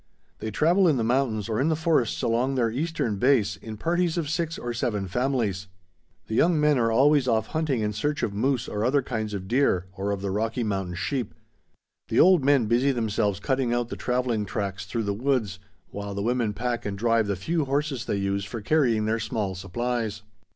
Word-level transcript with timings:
They 0.39 0.49
travel 0.49 0.87
in 0.87 0.97
the 0.97 1.03
mountains 1.03 1.47
or 1.47 1.61
in 1.61 1.69
the 1.69 1.75
forests 1.75 2.23
along 2.23 2.55
their 2.55 2.71
eastern 2.71 3.17
base, 3.17 3.55
in 3.57 3.77
parties 3.77 4.17
of 4.17 4.31
six 4.31 4.57
or 4.57 4.73
seven 4.73 5.07
families. 5.07 5.67
The 6.25 6.33
young 6.33 6.59
men 6.59 6.79
are 6.79 6.91
always 6.91 7.27
off 7.27 7.45
hunting 7.49 7.81
in 7.81 7.93
search 7.93 8.23
of 8.23 8.33
moose 8.33 8.67
or 8.67 8.83
other 8.83 9.03
kinds 9.03 9.35
of 9.35 9.47
deer, 9.47 9.85
or 9.95 10.09
of 10.09 10.23
the 10.23 10.31
Rocky 10.31 10.63
Mountain 10.63 10.95
sheep. 10.95 11.35
The 12.07 12.19
old 12.19 12.43
men 12.43 12.65
busy 12.65 12.91
themselves 12.91 13.39
cutting 13.39 13.75
out 13.75 13.89
the 13.89 13.95
travelling 13.95 14.43
tracks 14.43 14.87
through 14.87 15.03
the 15.03 15.13
woods, 15.13 15.59
while 15.91 16.15
the 16.15 16.23
women 16.23 16.53
pack 16.53 16.83
and 16.83 16.97
drive 16.97 17.27
the 17.27 17.35
few 17.35 17.65
horses 17.65 18.05
they 18.05 18.17
use 18.17 18.43
for 18.43 18.59
carrying 18.59 19.05
their 19.05 19.19
small 19.19 19.53
supplies. 19.53 20.23